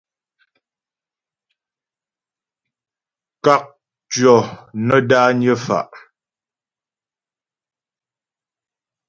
[3.43, 4.39] Kákcyɔ́
[4.85, 5.87] nə́ dányə́ fá'.